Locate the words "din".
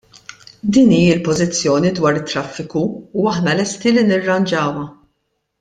0.75-0.93